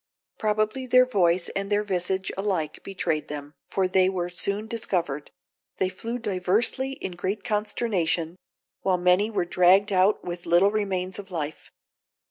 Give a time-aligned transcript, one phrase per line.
[0.39, 5.29] Probably their voice and their visage alike betrayed them, for they were soon discovered;
[5.77, 8.35] they flew diversely in great consternation,
[8.81, 11.69] while many were dragged out with little remains of life.